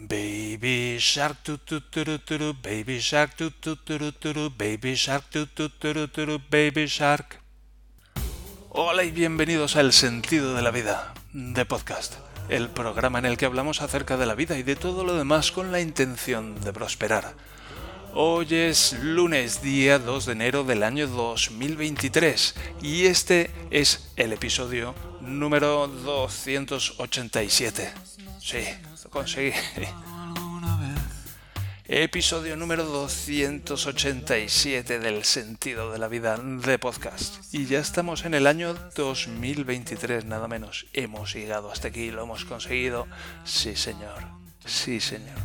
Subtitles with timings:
[0.00, 4.94] Baby shark tu tu tu tu tu baby shark tu tu tu tu tu baby
[4.94, 7.40] shark tu tu tu tu, baby shark.
[8.68, 12.14] Hola y bienvenidos a El sentido de la vida de podcast,
[12.48, 15.50] el programa en el que hablamos acerca de la vida y de todo lo demás
[15.50, 17.34] con la intención de prosperar.
[18.14, 24.94] Hoy es lunes, día 2 de enero del año 2023 y este es el episodio
[25.20, 27.92] número 287.
[28.40, 28.58] Sí,
[29.08, 29.52] lo conseguí.
[31.90, 37.54] Episodio número 287 del sentido de la vida de podcast.
[37.54, 40.84] Y ya estamos en el año 2023, nada menos.
[40.92, 43.06] Hemos llegado hasta aquí, lo hemos conseguido.
[43.44, 44.22] Sí, señor.
[44.66, 45.38] Sí, señor.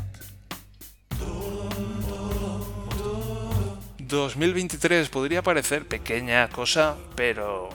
[4.00, 7.70] 2023 podría parecer pequeña cosa, pero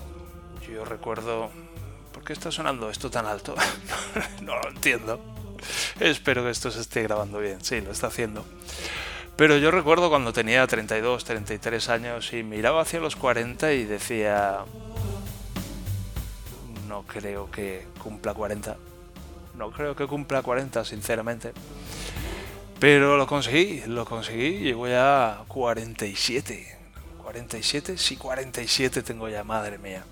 [0.70, 1.50] yo recuerdo...
[2.12, 3.54] ¿Por qué está sonando esto tan alto?
[4.42, 5.37] no lo entiendo.
[6.00, 7.58] Espero que esto se esté grabando bien.
[7.62, 8.44] Sí, lo está haciendo.
[9.36, 14.64] Pero yo recuerdo cuando tenía 32, 33 años y miraba hacia los 40 y decía...
[16.88, 18.76] No creo que cumpla 40.
[19.56, 21.52] No creo que cumpla 40, sinceramente.
[22.80, 26.78] Pero lo conseguí, lo conseguí, llego ya a 47.
[27.22, 30.04] 47, sí, 47 tengo ya, madre mía.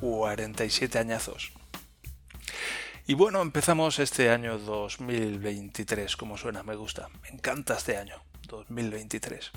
[0.00, 1.52] 47 añazos.
[3.06, 7.08] Y bueno, empezamos este año 2023, como suena, me gusta.
[7.22, 9.52] Me encanta este año, 2023.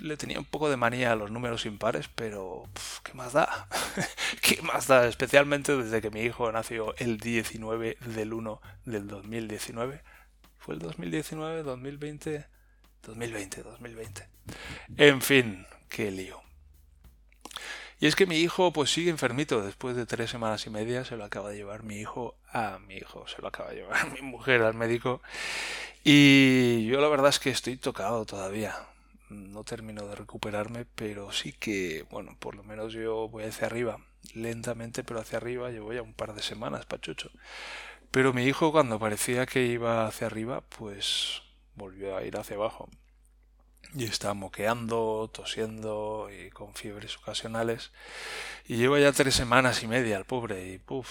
[0.00, 2.64] le tenía un poco de manía a los números impares, pero
[3.02, 3.68] ¿qué más da?
[4.42, 5.06] ¿Qué más da?
[5.06, 10.02] Especialmente desde que mi hijo nació el 19 del 1 del 2019
[10.66, 12.44] ¿Fue el 2019, 2020?
[13.04, 14.28] 2020, 2020.
[14.96, 16.45] En fin, qué lío.
[17.98, 19.62] Y es que mi hijo pues sigue enfermito.
[19.62, 22.96] Después de tres semanas y media se lo acaba de llevar mi hijo a mi
[22.96, 23.26] hijo.
[23.26, 25.22] Se lo acaba de llevar mi mujer al médico.
[26.04, 28.74] Y yo la verdad es que estoy tocado todavía.
[29.28, 33.98] No termino de recuperarme, pero sí que, bueno, por lo menos yo voy hacia arriba.
[34.34, 35.70] Lentamente, pero hacia arriba.
[35.70, 37.30] Llevo ya un par de semanas, pachucho.
[38.10, 41.42] Pero mi hijo cuando parecía que iba hacia arriba, pues
[41.74, 42.88] volvió a ir hacia abajo.
[43.94, 47.92] Y está moqueando, tosiendo y con fiebres ocasionales.
[48.66, 51.08] Y lleva ya tres semanas y media el pobre y puff.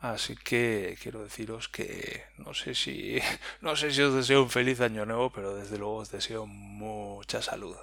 [0.00, 3.18] Así que quiero deciros que no sé si
[3.60, 7.42] no sé si os deseo un feliz año nuevo, pero desde luego os deseo mucha
[7.42, 7.76] salud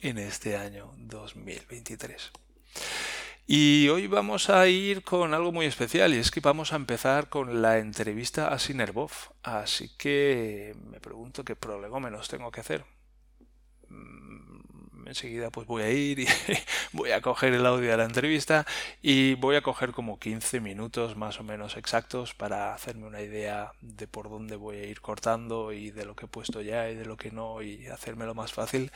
[0.00, 2.32] en este año 2023.
[3.46, 7.28] Y hoy vamos a ir con algo muy especial y es que vamos a empezar
[7.28, 9.10] con la entrevista a Sinerbov.
[9.42, 12.84] Así que me pregunto qué prolegómenos tengo que hacer.
[13.90, 16.26] Mm, enseguida pues voy a ir y
[16.92, 18.66] voy a coger el audio de la entrevista
[19.02, 23.72] y voy a coger como 15 minutos más o menos exactos para hacerme una idea
[23.80, 26.94] de por dónde voy a ir cortando y de lo que he puesto ya y
[26.94, 28.90] de lo que no y hacérmelo más fácil.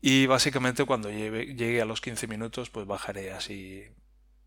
[0.00, 3.84] Y básicamente cuando llegue, a los 15 minutos, pues bajaré así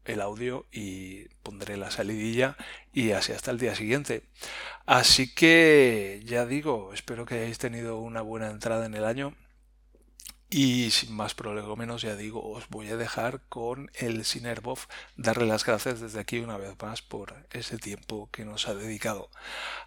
[0.06, 2.56] el audio y pondré la salidilla
[2.94, 4.24] y así hasta el día siguiente.
[4.86, 9.34] Así que ya digo, espero que hayáis tenido una buena entrada en el año.
[10.50, 11.36] Y sin más
[11.76, 14.80] menos ya digo, os voy a dejar con el Sinerbov,
[15.18, 19.30] darle las gracias desde aquí una vez más por ese tiempo que nos ha dedicado.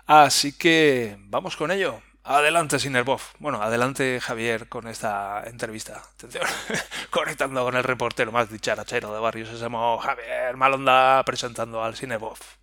[0.07, 2.03] Así que vamos con ello.
[2.23, 3.21] Adelante, Sinerbov.
[3.39, 6.03] Bueno, adelante, Javier, con esta entrevista.
[6.15, 6.45] Atención,
[7.11, 12.60] conectando con el reportero más dicharachero de Barrio Sésamo, Javier Malonda, presentando al Sinerbov.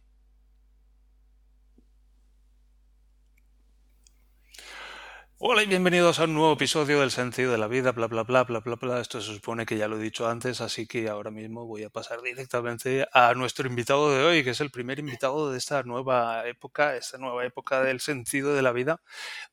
[5.40, 8.44] Hola y bienvenidos a un nuevo episodio del sentido de la vida, bla bla bla
[8.44, 9.00] bla bla bla.
[9.00, 11.92] Esto se supone que ya lo he dicho antes, así que ahora mismo voy a
[11.92, 16.48] pasar directamente a nuestro invitado de hoy, que es el primer invitado de esta nueva
[16.48, 19.00] época, esta nueva época del sentido de la vida,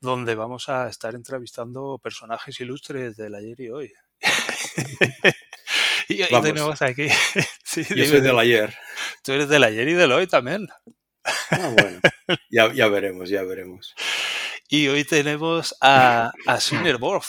[0.01, 3.93] donde vamos a estar entrevistando personajes ilustres del ayer y hoy.
[6.09, 7.09] y hoy tenemos aquí.
[7.95, 8.75] Yo soy del ayer.
[9.23, 10.67] Tú eres del ayer y del hoy también.
[11.51, 12.01] Ah, bueno.
[12.51, 13.95] Ya, ya veremos, ya veremos.
[14.75, 17.23] Y hoy tenemos a, a Sinerbov.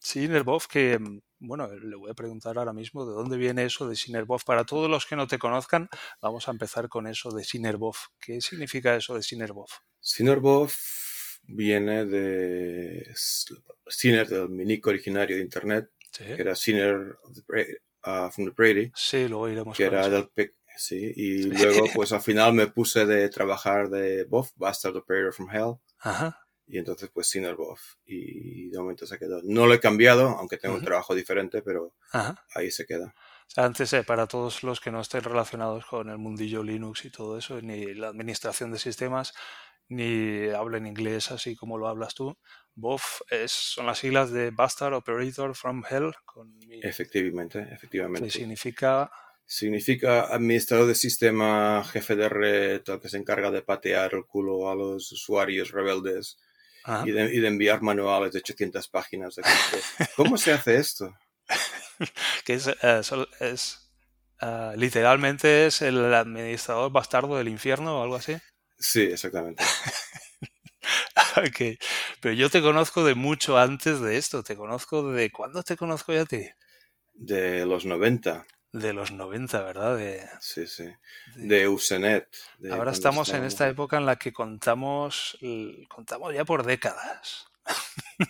[0.00, 3.94] Sinerbov, que, mm, bueno, le voy a preguntar ahora mismo de dónde viene eso de
[3.94, 4.42] Sinerbov.
[4.44, 5.88] Para todos los que no te conozcan,
[6.20, 7.94] vamos a empezar con eso de Sinerbov.
[8.18, 9.68] ¿Qué significa eso de Sinerbov?
[10.00, 10.72] Sinerbov
[11.44, 13.08] viene de
[13.86, 17.16] Siner, del minico originario de Internet, que era Siner
[18.04, 18.90] uh, from the Brady.
[18.96, 20.28] Sí, luego iremos que era del
[20.76, 25.48] Sí, y luego pues al final me puse de trabajar de Bob, Bastard Operator from
[25.48, 25.76] Hell.
[26.00, 26.43] Ajá.
[26.66, 27.78] Y entonces, pues, Sinerbov.
[28.06, 29.40] Y de momento se quedó.
[29.44, 31.94] No lo he cambiado, aunque tengo un trabajo diferente, pero
[32.54, 33.14] ahí se queda.
[33.56, 37.38] antes, eh, para todos los que no estén relacionados con el mundillo Linux y todo
[37.38, 39.34] eso, ni la administración de sistemas,
[39.88, 42.36] ni hablen inglés así como lo hablas tú.
[42.74, 46.12] BOF es, son las siglas de Bastard Operator from Hell.
[46.82, 48.24] efectivamente, efectivamente.
[48.24, 49.10] Que significa...
[49.46, 54.70] Significa administrador de sistema, jefe de red, el que se encarga de patear el culo
[54.70, 56.38] a los usuarios rebeldes
[57.04, 59.36] y de, enviar manuales de 800 páginas.
[60.16, 61.14] ¿Cómo se hace esto?
[62.44, 63.00] que es, eh,
[63.40, 63.84] es
[64.40, 68.36] eh, literalmente es el administrador bastardo del infierno o algo así.
[68.78, 69.64] Sí, exactamente.
[71.36, 71.78] ok,
[72.20, 74.42] pero yo te conozco de mucho antes de esto.
[74.42, 75.30] Te conozco de...
[75.30, 76.46] ¿Cuándo te conozco ya a ti?
[77.14, 78.44] De los 90.
[78.74, 79.96] De los 90, ¿verdad?
[79.96, 80.88] De, sí, sí.
[81.36, 82.26] De, Usenet.
[82.72, 85.38] ahora estamos en esta época en la que contamos,
[85.88, 87.46] contamos ya por décadas.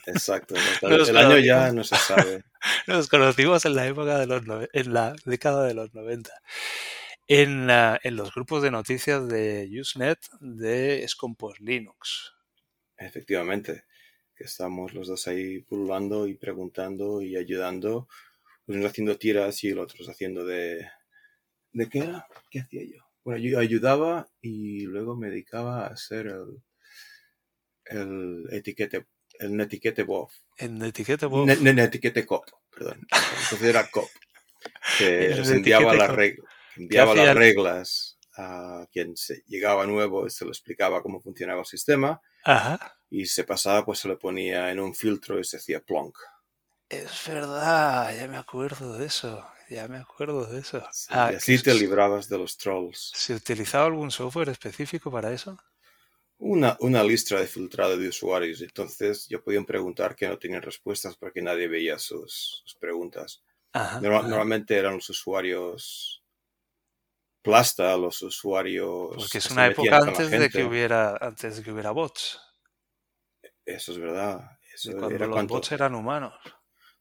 [0.06, 0.54] Exacto.
[0.82, 2.44] el año ya no se sabe.
[2.86, 4.42] Nos conocimos en la época de los
[4.74, 6.30] en la década de los 90.
[7.26, 12.34] En, en los grupos de noticias de Usenet de Scompos Linux.
[12.98, 13.84] Efectivamente,
[14.36, 18.08] que estamos los dos ahí pululando y preguntando y ayudando,
[18.66, 20.86] unos haciendo tiras y los otros haciendo de...
[21.72, 22.26] ¿De qué era?
[22.50, 23.02] ¿Qué hacía yo?
[23.24, 26.62] Bueno, yo ayudaba y luego me dedicaba a hacer el,
[27.86, 29.06] el etiquete,
[29.38, 30.32] el netiquete WOF.
[30.58, 31.60] El netiquete WOF.
[31.60, 33.00] netiquete COP, perdón.
[33.10, 34.10] Entonces era COP.
[34.98, 36.10] Que enviaba, las,
[36.76, 41.66] enviaba las reglas a quien se llegaba nuevo y se lo explicaba cómo funcionaba el
[41.66, 42.20] sistema
[43.10, 46.16] y se pasaba, pues se le ponía en un filtro y se hacía plonk.
[46.88, 49.44] Es verdad, ya me acuerdo de eso.
[49.70, 50.86] Ya me acuerdo de eso.
[51.08, 53.12] Ah, y así te librabas de los trolls.
[53.14, 55.58] ¿Se utilizaba algún software específico para eso?
[56.38, 58.60] Una, una lista de filtrado de usuarios.
[58.60, 63.42] Entonces yo podía preguntar que no tenían respuestas porque nadie veía sus, preguntas.
[64.00, 66.24] Normalmente eran los usuarios
[67.44, 69.14] plasta los usuarios.
[69.16, 72.40] Porque es una época antes de que hubiera antes de que hubiera bots.
[73.64, 74.58] Eso es verdad.
[74.98, 76.34] cuando los bots eran humanos.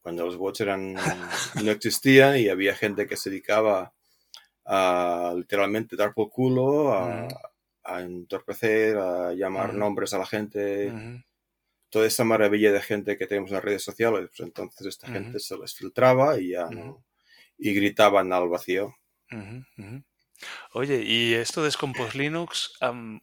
[0.04, 0.94] Cuando los bots eran
[1.64, 3.94] no existían y había gente que se dedicaba
[4.66, 10.94] a literalmente dar por culo, a, entorpecer, a llamar nombres a la gente.
[11.90, 15.40] Toda esa maravilla de gente que tenemos en las redes sociales, pues entonces esta gente
[15.40, 17.04] se les filtraba y ya no.
[17.58, 18.96] Y gritaban al vacío.
[20.74, 22.74] Oye, y esto de Scompos Linux,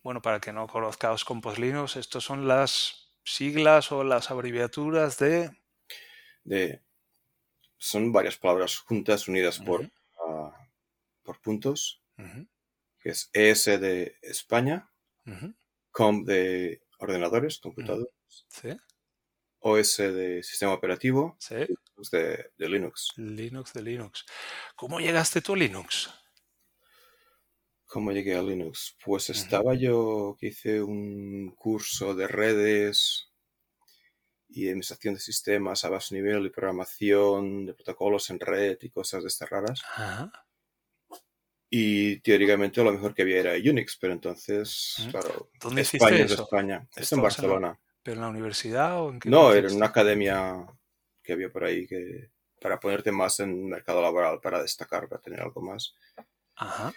[0.03, 5.51] bueno, para que no conozcáis Scompos Linux, estos son las siglas o las abreviaturas de...
[6.51, 6.83] de
[7.79, 9.91] son varias palabras juntas, unidas por,
[10.27, 10.53] ah,
[11.23, 12.03] por puntos,
[13.01, 14.91] que es ES de España,
[15.91, 18.13] COM de ordenadores, computadores,
[19.61, 21.37] OS de sistema operativo,
[22.13, 23.13] de, de Linux.
[23.17, 24.27] Linux de Linux.
[24.77, 26.11] ¿Cómo llegaste tú a Linux?
[27.87, 28.97] ¿Cómo llegué a Linux?
[29.05, 33.30] Pues estaba yo que hice un curso de redes
[34.53, 39.23] y administración de sistemas a bajo nivel y programación de protocolos en red y cosas
[39.23, 39.83] de estas raras.
[41.69, 46.89] Y teóricamente lo mejor que había era Unix, pero entonces, claro, ¿Dónde España es España.
[46.97, 47.81] Esto en Barcelona.
[48.03, 50.67] ¿Pero en la universidad o en qué No, era en una academia
[51.23, 52.31] que había por ahí que
[52.61, 55.95] para ponerte más en mercado laboral, para destacar, para tener algo más.
[56.57, 56.93] Ajá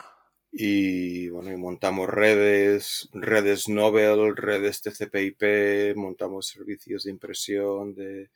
[0.56, 8.30] y bueno, y montamos redes, redes Nobel, redes TCP/IP, montamos servicios de impresión de,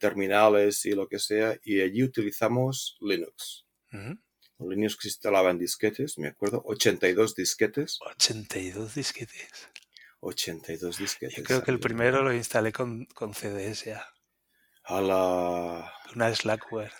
[0.00, 3.66] terminales y lo que sea, y allí utilizamos Linux.
[4.58, 7.98] Linux se instalaba en disquetes, me acuerdo, 82 disquetes.
[8.00, 9.68] 82 disquetes.
[10.20, 11.36] 82 disquetes.
[11.36, 14.13] Yo creo que el primero lo instalé con, con CDS ya.
[14.84, 15.92] A la...
[16.14, 16.92] Una Slackware.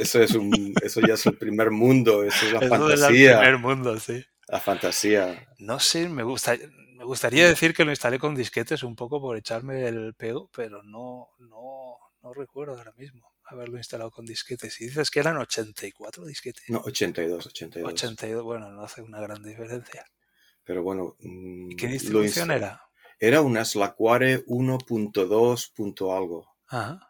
[0.00, 3.32] Eso, es un, eso ya es el primer mundo, eso es la fantasía.
[3.32, 4.24] el primer mundo, sí.
[4.48, 5.48] La fantasía.
[5.58, 6.56] No sé, me, gusta,
[6.96, 10.82] me gustaría decir que lo instalé con disquetes un poco por echarme el pego, pero
[10.82, 14.80] no, no, no recuerdo ahora mismo haberlo instalado con disquetes.
[14.80, 16.64] Y dices que eran 84 disquetes.
[16.68, 17.92] No, 82, 82.
[17.92, 20.04] 82, bueno, no hace una gran diferencia.
[20.64, 21.16] Pero bueno.
[21.20, 22.82] ¿Y ¿Qué mm, distribución era?
[23.18, 26.16] Era una Slackware 1.2.
[26.16, 26.55] algo.
[26.68, 27.06] Ajá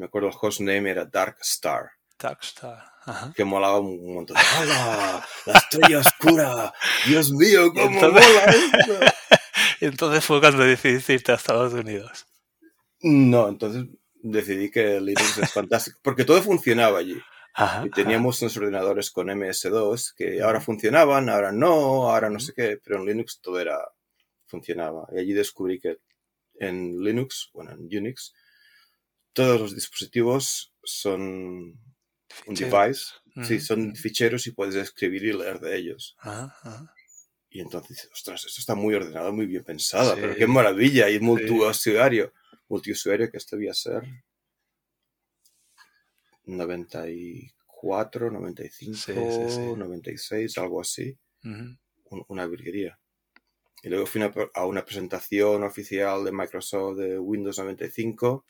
[0.00, 1.90] me acuerdo el hostname era Dark Star.
[2.18, 2.84] Dark Star.
[3.04, 3.32] Ajá.
[3.34, 4.36] Que molaba un montón.
[4.36, 5.26] ¡Hala!
[5.46, 6.72] ¡La estrella oscura!
[7.06, 8.98] ¡Dios mío, cómo mola esto!
[9.80, 12.26] entonces fue cuando decidiste irte a Estados Unidos.
[13.02, 15.98] No, entonces decidí que Linux es fantástico.
[16.02, 17.20] Porque todo funcionaba allí.
[17.52, 22.52] Ajá, y teníamos unos ordenadores con MS2 que ahora funcionaban, ahora no, ahora no sé
[22.54, 23.76] qué, pero en Linux todo era
[24.46, 25.06] funcionaba.
[25.12, 25.98] Y allí descubrí que
[26.54, 28.34] en Linux, bueno, en Unix,
[29.32, 31.78] todos los dispositivos son
[32.46, 33.14] un device.
[33.44, 36.16] Sí, son ficheros y puedes escribir y leer de ellos.
[37.48, 41.08] Y entonces ostras, esto está muy ordenado, muy bien pensado, pero qué maravilla.
[41.10, 42.32] Y multiusuario,
[42.68, 44.04] multiusuario que esto debía ser
[46.44, 51.16] 94, 95, 96, algo así.
[52.28, 52.98] Una virguería.
[53.82, 54.20] Y luego fui
[54.54, 58.44] a una presentación oficial de Microsoft de Windows 95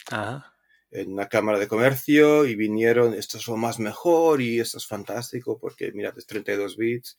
[0.91, 4.87] en una cámara de comercio y vinieron, esto es lo más mejor y esto es
[4.87, 7.17] fantástico porque mirad, es 32 bits.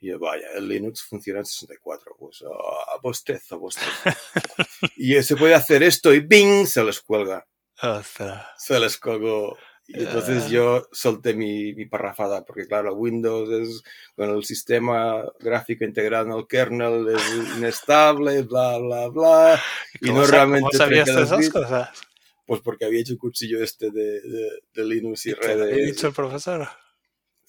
[0.00, 2.16] Y yo, vaya, el Linux funciona en 64.
[2.18, 3.90] Pues a bostezo, bostezo.
[4.96, 6.66] y se puede hacer esto y ¡bing!
[6.66, 7.46] Se les cuelga.
[8.58, 9.56] Se les colgó
[9.86, 13.82] y entonces yo solté mi, mi, parrafada, porque claro, Windows es
[14.16, 19.62] con el sistema gráfico integrado en el kernel, es inestable, bla, bla, bla.
[20.00, 20.62] Y no realmente...
[20.62, 21.90] ¿Cómo sabías esas cosas?
[22.46, 24.20] Pues porque había hecho un cuchillo este de,
[24.72, 25.74] de, Linux y, redes.
[25.74, 26.68] ¿Qué dicho el profesor?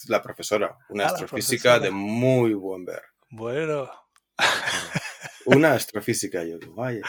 [0.07, 3.01] La profesora, una ah, astrofísica de muy buen ver.
[3.29, 3.89] Bueno.
[5.45, 7.01] Una astrofísica, yo digo, vaya.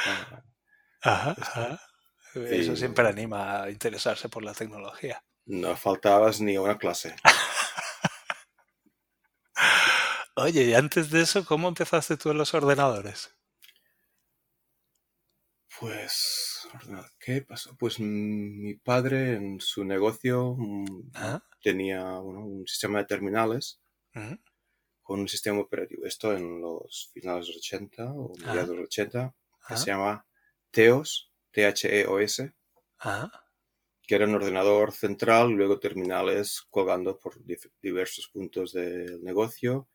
[1.00, 1.80] Ajá, ajá.
[2.34, 5.24] Eso siempre anima a interesarse por la tecnología.
[5.46, 7.16] No faltabas ni una clase.
[10.36, 13.35] Oye, y antes de eso, ¿cómo empezaste tú en los ordenadores?
[15.80, 16.66] Pues,
[17.18, 17.76] ¿qué pasó?
[17.78, 21.42] Pues mi padre en su negocio mm, ¿Ah?
[21.62, 23.80] tenía un sistema de terminales
[25.02, 26.06] con un sistema operativo.
[26.06, 29.34] Esto en los finales de los 80 o mediados de los 80,
[29.68, 30.26] que se llama
[30.70, 32.42] TEOS, THEOS,
[34.06, 37.34] que era un ordenador central, luego terminales colgando por
[37.82, 39.88] diversos puntos del negocio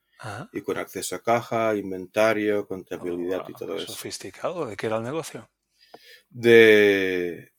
[0.53, 3.87] y con acceso a caja, inventario, contabilidad y todo eso.
[3.91, 4.67] ¿Sofisticado?
[4.67, 5.49] ¿De qué era el negocio?
[6.33, 7.51] De,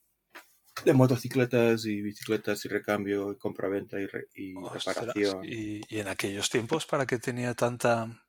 [0.83, 5.45] de motocicletas y bicicletas y recambio y compraventa y, y reparación.
[5.45, 8.23] ¿Y, en aquellos tiempos para qué tenía tanta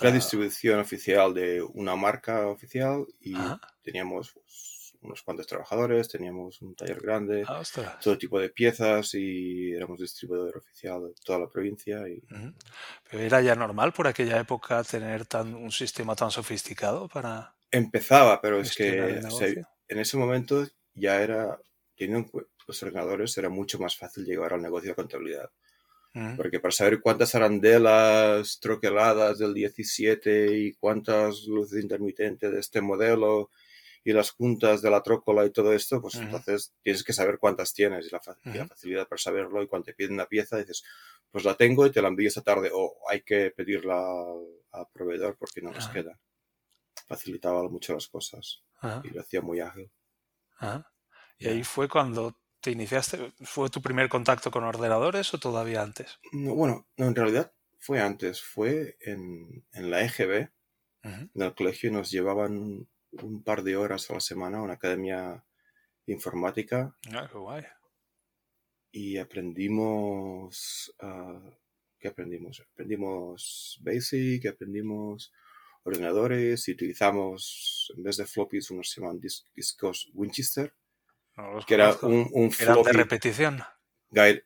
[0.00, 3.34] la distribución oficial de una marca oficial y
[3.82, 7.62] teníamos pues, unos cuantos trabajadores, teníamos un taller grande, ah,
[8.00, 12.06] todo tipo de piezas y éramos distribuidor oficial de toda la provincia.
[12.08, 12.22] Y...
[13.10, 17.54] ¿Pero era ya normal por aquella época tener tan, un sistema tan sofisticado para...
[17.72, 19.20] Empezaba, pero es que
[19.88, 21.58] en ese momento ya era,
[21.96, 22.30] teniendo
[22.66, 25.50] los ordenadores, era mucho más fácil llegar al negocio de contabilidad.
[26.36, 33.50] Porque para saber cuántas arandelas troqueladas del 17 y cuántas luces intermitentes de este modelo
[34.04, 37.72] y las juntas de la trócola y todo esto, pues entonces tienes que saber cuántas
[37.72, 39.62] tienes y la, facilidad para saberlo.
[39.62, 40.84] Y cuando te piden una pieza, dices,
[41.30, 43.98] pues la tengo y te la envío esta tarde o hay que pedirla
[44.72, 46.18] al, proveedor porque no nos queda.
[47.06, 48.62] Facilitaba mucho las cosas
[49.04, 49.90] y lo hacía muy ágil.
[51.38, 53.32] Y ahí fue cuando ¿Te iniciaste?
[53.40, 56.20] ¿Fue tu primer contacto con ordenadores o todavía antes?
[56.30, 58.40] No, bueno, no, en realidad fue antes.
[58.40, 60.48] Fue en, la EGB.
[61.02, 65.44] En el colegio nos llevaban un par de horas a la semana a una academia
[66.06, 66.96] de informática.
[67.12, 67.64] Ah, qué guay.
[68.92, 70.94] Y aprendimos.
[71.00, 71.42] Ah,
[71.98, 72.60] ¿Qué aprendimos?
[72.60, 75.32] Aprendimos Basic, aprendimos
[75.84, 79.20] ordenadores y utilizamos, en vez de floppies, unos se llaman
[79.54, 80.74] discos Winchester
[81.66, 83.62] que era un, un floppy de repetición.
[84.10, 84.44] Guide,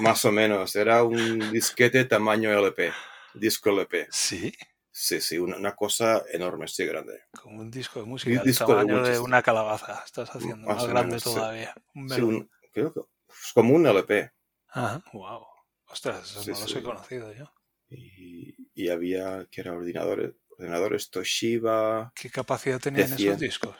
[0.00, 0.74] más o menos.
[0.74, 2.92] Era un disquete tamaño LP,
[3.34, 4.08] disco LP.
[4.10, 4.52] Sí.
[4.90, 7.22] Sí, sí, una, cosa enorme, sí, grande.
[7.40, 10.02] Como un disco de música, el tamaño de, una calabaza.
[10.04, 11.72] Estás haciendo más, grande todavía.
[11.94, 14.32] Un creo que es como un LP.
[14.70, 15.46] Ajá, wow.
[15.86, 17.52] Ostras, eso no lo he conocido yo.
[17.90, 22.12] Y, y, había que eran ordenadores, ordenadores Toshiba.
[22.14, 23.76] ¿Qué capacidad tenían esos discos?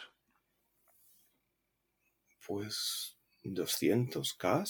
[2.49, 4.65] pues 200K,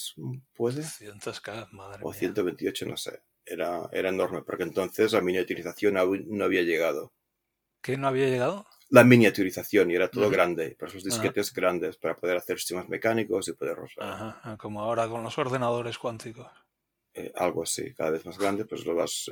[0.52, 0.82] puede.
[0.82, 3.22] 200K, madre O 128, no sé.
[3.46, 7.12] Era, era enorme, porque entonces la miniaturización aún no había llegado.
[7.80, 8.66] ¿Qué no había llegado?
[8.90, 13.46] La miniaturización, y era todo grande, para esos disquetes grandes, para poder hacer sistemas mecánicos
[13.48, 16.50] y poder Ajá, como ahora con los ordenadores cuánticos.
[17.14, 19.30] Eh, algo así, cada vez más grande, pues lo vas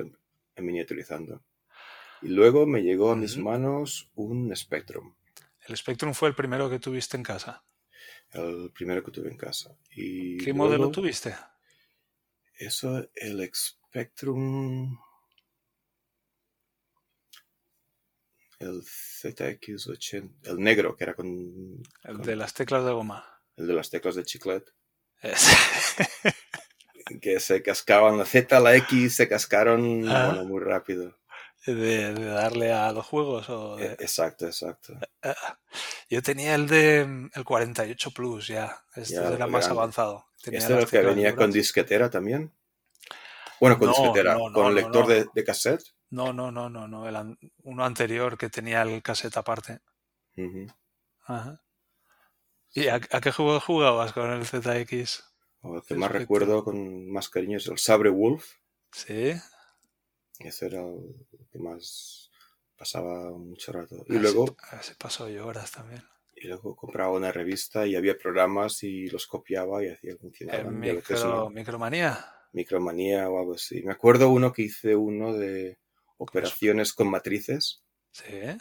[0.55, 1.43] miniaturizando.
[2.21, 5.13] Y luego me llegó a mis manos un Spectrum.
[5.67, 7.63] ¿El Spectrum fue el primero que tuviste en casa?
[8.31, 9.75] el primero que tuve en casa.
[9.91, 11.35] Y ¿Qué modelo tuviste?
[12.57, 14.97] Eso, el Spectrum.
[18.59, 20.31] El ZX80.
[20.43, 21.81] El negro, que era con.
[22.03, 23.25] El de las teclas de goma.
[23.55, 24.73] El de las teclas de chiclet.
[27.21, 30.01] que se cascaban la Z, la X, se cascaron
[30.47, 31.17] muy rápido
[31.65, 33.49] de, darle a los juegos.
[33.49, 34.93] O e, Exacto, exacto.
[35.21, 35.33] Eh,
[36.09, 40.25] yo tenía el de el 48 Plus ya, este era más avanzado.
[40.43, 42.53] ¿Este era el que venía con disquetera también?
[43.59, 45.83] Bueno, con disquetera, con lector de, cassette.
[46.09, 47.07] No, no, no, no, no.
[47.07, 49.79] El uno anterior que tenía el cassette aparte.
[51.25, 51.61] Ajá.
[52.73, 55.23] ¿Y a, qué juego jugabas con el ZX?
[55.61, 58.45] O que más recuerdo con más cariño es el Sabre Wolf.
[58.91, 59.33] Sí.
[60.39, 62.31] Ese era el que más
[62.77, 64.05] pasaba mucho rato.
[64.07, 64.55] Y luego.
[64.81, 66.03] se pasó yo horas también.
[66.35, 70.69] Y luego compraba una revista y había programas y los copiaba y hacía funcionar.
[70.71, 72.25] Micro, Micromanía.
[72.53, 73.81] Micromanía o algo así.
[73.81, 75.79] Me acuerdo uno que hice uno de
[76.17, 77.83] operaciones con matrices.
[78.11, 78.57] Sí.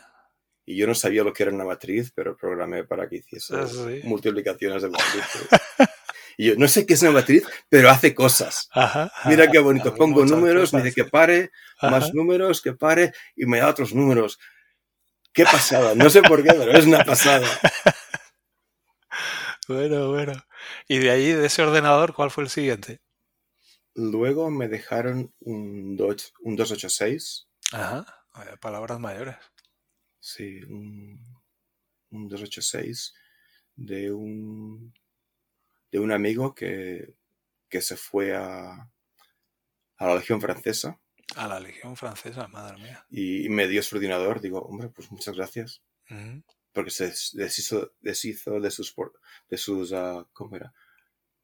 [0.65, 3.55] Y yo no sabía lo que era una matriz, pero programé para que hiciese
[4.05, 5.49] multiplicaciones de matrices.
[6.37, 8.69] y yo no sé qué es una matriz, pero hace cosas.
[9.25, 9.95] Mira qué bonito.
[9.95, 11.51] Pongo números, me dice que pare,
[11.83, 14.39] más números, que pare, y me da otros números.
[15.33, 15.95] Qué pasada.
[15.95, 17.47] No sé por qué, pero es una pasada.
[19.69, 20.33] Bueno, bueno.
[20.87, 23.01] Y de ahí, de ese ordenador, ¿cuál fue el siguiente?
[23.95, 25.97] Luego me dejaron un,
[26.41, 27.49] un 286.
[27.73, 28.07] Ajá,
[28.61, 29.37] palabras mayores.
[30.21, 31.21] Sí, un,
[32.11, 33.15] 286
[33.75, 34.95] de un,
[35.97, 37.15] de un amigo que,
[37.71, 38.91] se fue a,
[39.97, 41.01] a la Legión Francesa.
[41.37, 43.07] A la Legión Francesa, madre mía.
[43.09, 44.43] Y, me dio su ordenador.
[44.43, 45.83] Digo, hombre, pues muchas gracias.
[46.73, 48.95] Porque se deshizo, deshizo de sus,
[49.49, 50.75] de sus uh, ¿cómo era?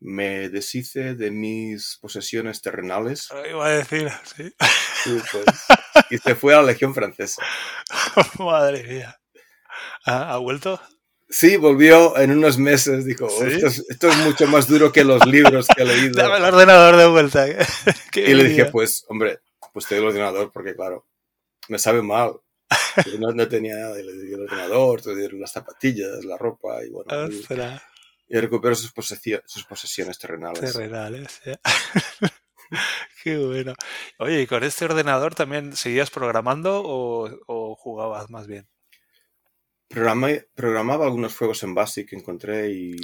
[0.00, 3.30] me deshice de mis posesiones terrenales.
[3.48, 4.52] iba a decir, sí.
[5.30, 5.46] Pues,
[6.10, 7.42] y se fue a la Legión Francesa.
[8.38, 9.18] Madre mía.
[10.04, 10.78] ¿Ha, vuelto?
[11.32, 13.06] Sí, volvió en unos meses.
[13.06, 16.12] Dijo, esto, es, mucho más duro que los libros que he leído.
[16.22, 17.46] Dame el ordenador de vuelta.
[18.14, 19.40] y le dije, pues, hombre,
[19.72, 21.06] pues te doy el ordenador porque, claro,
[21.68, 22.34] me sabe mal.
[23.18, 23.98] No, tenía nada.
[23.98, 27.08] Y le di el ordenador, te dieron las zapatillas, la ropa y bueno.
[28.28, 28.92] Y recupero sus,
[29.46, 30.72] sus posesiones terrenales.
[30.72, 31.40] Terrenales,
[33.22, 33.74] Qué bueno.
[34.18, 38.68] Oye, ¿y con este ordenador también seguías programando o, jugabas más bien?
[39.92, 42.96] Programaba algunos juegos en BASIC que encontré y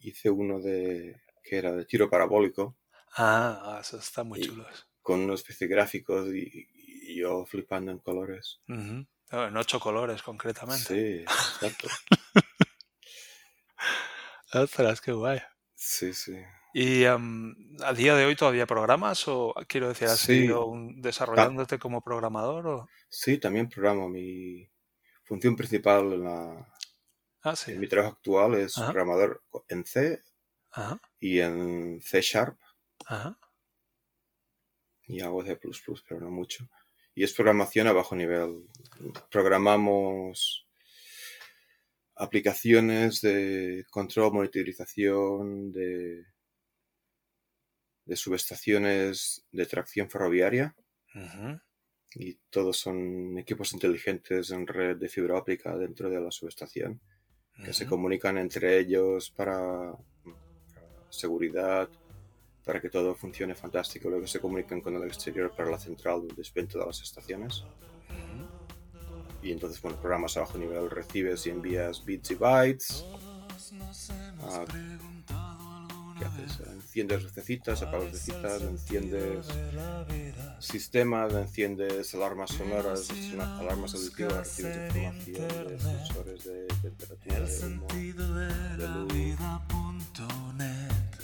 [0.00, 2.76] hice uno de que era de tiro parabólico.
[3.16, 4.66] Ah, eso está muy chulo.
[5.02, 6.68] Con unos especie gráficos y,
[7.16, 8.60] yo flipando en colores.
[8.68, 10.84] en ocho colores concretamente.
[10.84, 11.22] Sí,
[11.60, 11.88] exacto.
[14.52, 15.40] Ostras, qué guay.
[15.74, 16.36] Sí, sí.
[16.72, 17.18] ¿Y a
[17.96, 22.66] día de hoy todavía programas o quiero decir, has seguido desarrollándote como programador?
[22.66, 22.88] O?
[23.08, 24.08] Sí, también programo.
[24.08, 24.70] Mi
[25.30, 26.74] función principal en, la,
[27.42, 27.74] ah, sí.
[27.78, 30.20] mi trabajo actual es programador en C
[31.20, 32.58] y en C Sharp.
[35.06, 36.68] Y hago C, pero no mucho.
[37.14, 38.66] Y es programación a bajo nivel.
[39.30, 40.66] Programamos
[42.16, 46.24] aplicaciones de control, monitorización de,
[48.04, 50.74] de subestaciones de tracción ferroviaria.
[52.14, 57.00] Y todos son equipos inteligentes en red de fibra óptica dentro de la subestación
[57.64, 59.94] que se comunican entre ellos para,
[61.10, 61.88] seguridad,
[62.64, 64.08] para que todo funcione fantástico.
[64.08, 67.64] Luego se comunican con el exterior para la central de desvento de las estaciones
[69.42, 73.04] y entonces, bueno, programas a bajo nivel recibes y envías bits y bytes.
[76.20, 76.60] ¿Qué haces?
[76.68, 79.46] Enciendes lucecitas, apagas lucecitas, enciendes
[80.58, 83.08] sistemas, enciendes alarmas sonoras,
[83.58, 87.86] alarmas auditivas, recibes información de sensores de temperatura, de humo,
[88.76, 89.38] de luz,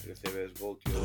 [0.06, 0.96] recibes voltios.